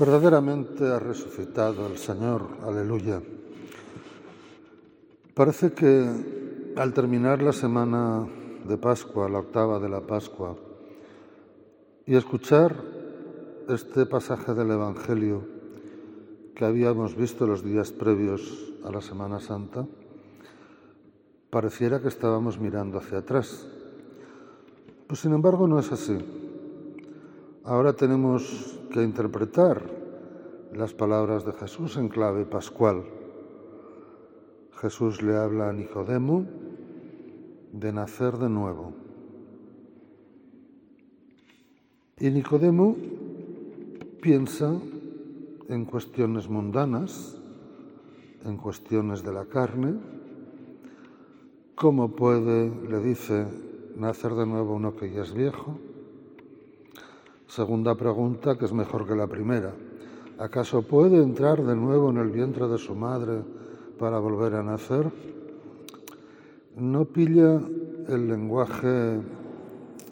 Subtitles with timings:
[0.00, 3.20] Verdaderamente ha resucitado el Señor, aleluya.
[5.34, 8.26] Parece que al terminar la semana
[8.66, 10.56] de Pascua, la octava de la Pascua,
[12.06, 12.82] y escuchar
[13.68, 15.42] este pasaje del Evangelio
[16.54, 19.86] que habíamos visto los días previos a la Semana Santa,
[21.50, 23.68] pareciera que estábamos mirando hacia atrás.
[25.06, 26.16] Pues sin embargo no es así.
[27.62, 29.82] Ahora tenemos que interpretar
[30.72, 33.04] las palabras de Jesús en clave pascual.
[34.80, 36.46] Jesús le habla a Nicodemo
[37.72, 38.94] de nacer de nuevo.
[42.18, 42.96] Y Nicodemo
[44.22, 44.72] piensa
[45.68, 47.38] en cuestiones mundanas,
[48.42, 49.96] en cuestiones de la carne.
[51.74, 53.46] ¿Cómo puede, le dice,
[53.96, 55.78] nacer de nuevo uno que ya es viejo?
[57.50, 59.74] Segunda pregunta, que es mejor que la primera.
[60.38, 63.42] ¿Acaso puede entrar de nuevo en el vientre de su madre
[63.98, 65.10] para volver a nacer?
[66.76, 67.60] No pilla
[68.06, 69.20] el lenguaje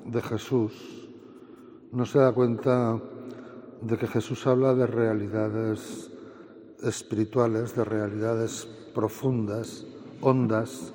[0.04, 1.08] de Jesús,
[1.92, 3.00] no se da cuenta
[3.82, 6.10] de que Jesús habla de realidades
[6.82, 9.86] espirituales, de realidades profundas,
[10.22, 10.92] hondas,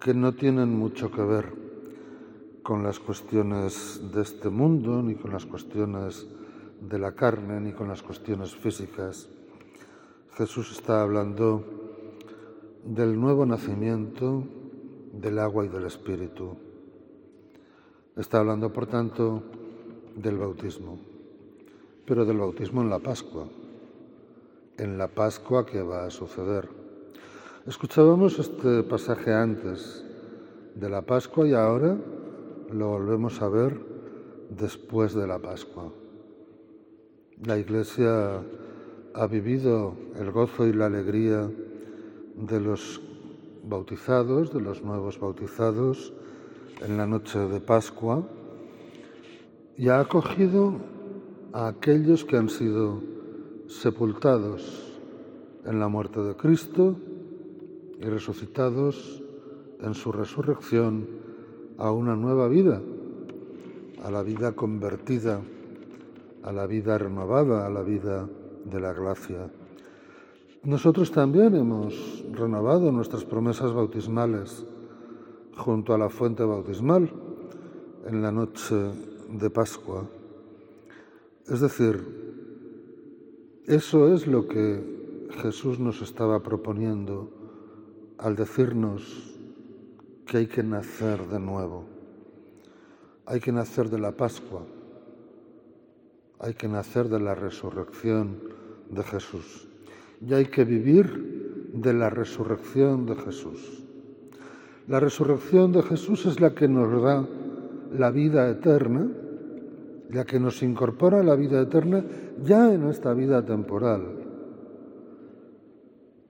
[0.00, 1.63] que no tienen mucho que ver
[2.64, 6.26] con las cuestiones de este mundo, ni con las cuestiones
[6.80, 9.28] de la carne, ni con las cuestiones físicas.
[10.32, 11.62] Jesús está hablando
[12.82, 14.44] del nuevo nacimiento
[15.12, 16.56] del agua y del espíritu.
[18.16, 19.42] Está hablando, por tanto,
[20.16, 20.98] del bautismo,
[22.06, 23.46] pero del bautismo en la Pascua,
[24.78, 26.66] en la Pascua que va a suceder.
[27.66, 30.02] Escuchábamos este pasaje antes
[30.74, 31.98] de la Pascua y ahora
[32.72, 33.80] lo volvemos a ver
[34.50, 35.92] después de la Pascua.
[37.44, 38.42] La Iglesia
[39.14, 41.50] ha vivido el gozo y la alegría
[42.36, 43.00] de los
[43.64, 46.12] bautizados, de los nuevos bautizados,
[46.82, 48.22] en la noche de Pascua
[49.76, 50.74] y ha acogido
[51.52, 53.02] a aquellos que han sido
[53.66, 54.98] sepultados
[55.64, 56.96] en la muerte de Cristo
[57.98, 59.22] y resucitados
[59.80, 61.06] en su resurrección
[61.78, 62.80] a una nueva vida,
[64.02, 65.40] a la vida convertida,
[66.42, 68.28] a la vida renovada, a la vida
[68.64, 69.50] de la gracia.
[70.62, 74.66] Nosotros también hemos renovado nuestras promesas bautismales
[75.56, 77.10] junto a la fuente bautismal
[78.06, 78.74] en la noche
[79.30, 80.04] de Pascua.
[81.48, 82.02] Es decir,
[83.66, 87.30] eso es lo que Jesús nos estaba proponiendo
[88.18, 89.33] al decirnos
[90.26, 91.84] que hay que nacer de nuevo.
[93.26, 94.62] Hay que nacer de la Pascua.
[96.40, 98.38] Hay que nacer de la resurrección
[98.90, 99.68] de Jesús.
[100.20, 103.82] Y hay que vivir de la resurrección de Jesús.
[104.86, 107.26] La resurrección de Jesús es la que nos da
[107.92, 109.08] la vida eterna,
[110.10, 112.04] la que nos incorpora a la vida eterna
[112.42, 114.23] ya en esta vida temporal.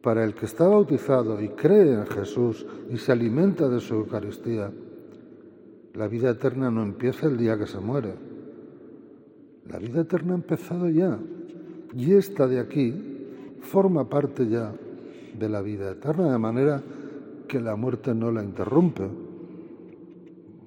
[0.04, 4.70] Para el que está bautizado y cree en Jesús y se alimenta de su Eucaristía,
[5.94, 8.12] la vida eterna no empieza el día que se muere.
[9.66, 11.18] La vida eterna ha empezado ya.
[11.94, 12.92] Y esta de aquí
[13.62, 14.74] forma parte ya
[15.38, 16.82] de la vida eterna, de manera
[17.48, 19.08] que la muerte no la interrumpe.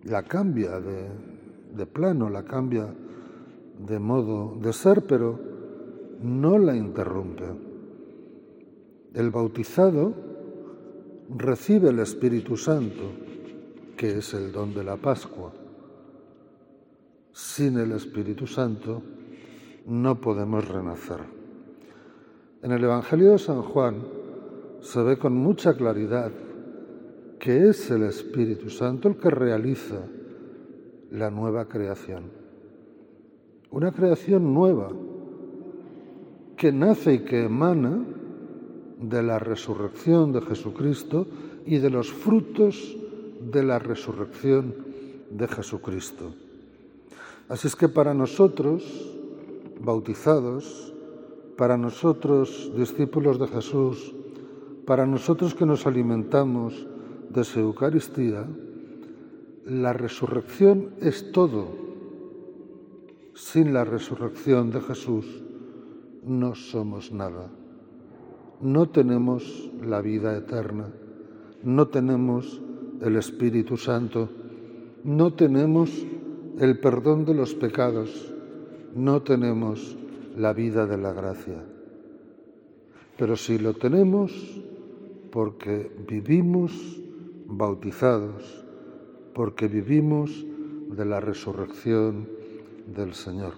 [0.06, 1.10] La cambia de,
[1.76, 2.88] de plano, la cambia
[3.88, 5.40] de modo de ser, pero
[6.24, 7.67] no la interrumpe.
[9.18, 10.14] El bautizado
[11.36, 13.02] recibe el Espíritu Santo,
[13.98, 15.52] que es el don de la Pascua.
[17.32, 19.02] Sin el Espíritu Santo
[19.88, 21.22] no podemos renacer.
[22.62, 24.04] En el Evangelio de San Juan
[24.82, 26.32] se ve con mucha claridad
[27.40, 30.00] que es el Espíritu Santo el que realiza
[31.10, 32.26] la nueva creación.
[33.72, 34.92] Una creación nueva
[36.56, 38.14] que nace y que emana
[39.00, 41.28] de la resurrección de Jesucristo
[41.66, 42.98] y de los frutos
[43.42, 44.74] de la resurrección
[45.30, 46.34] de Jesucristo.
[47.50, 48.84] Así es que para nosotros,
[49.80, 50.94] bautizados,
[51.56, 54.14] para nosotros, discípulos de Jesús,
[54.86, 56.88] para nosotros que nos alimentamos
[57.30, 58.48] de su Eucaristía,
[59.66, 61.68] la resurrección es todo.
[63.34, 65.44] Sin la resurrección de Jesús
[66.24, 67.57] no somos nada
[68.62, 70.88] no tenemos la vida eterna,
[71.64, 72.62] no tenemos
[73.02, 74.30] el Espíritu Santo,
[75.04, 76.06] no tenemos
[76.60, 78.34] el perdón de los pecados,
[78.96, 79.98] no tenemos
[80.36, 81.64] la vida de la gracia.
[83.18, 84.62] Pero si lo tenemos
[85.32, 87.00] porque vivimos
[87.46, 88.66] bautizados,
[89.34, 90.46] porque vivimos
[90.90, 92.28] de la resurrección
[92.96, 93.54] del Señor.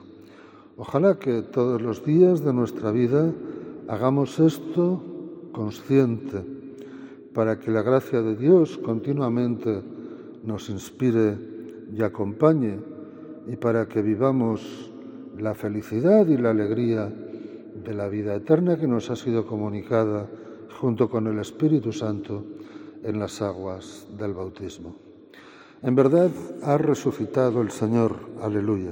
[0.78, 3.32] Ojalá que todos los días de nuestra vida
[3.90, 5.02] hagamos esto
[5.52, 6.44] consciente
[7.34, 9.82] para que la gracia de Dios continuamente
[10.44, 11.36] nos inspire
[11.92, 12.78] y acompañe
[13.48, 14.92] y para que vivamos
[15.40, 17.12] la felicidad y la alegría
[17.84, 20.28] de la vida eterna que nos ha sido comunicada
[20.80, 22.44] junto con el Espíritu Santo
[23.04, 24.96] en las aguas del bautismo.
[25.82, 26.30] En verdad
[26.62, 28.92] ha resucitado el Señor, aleluya.